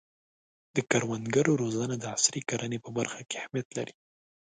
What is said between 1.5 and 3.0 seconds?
روزنه د عصري کرنې په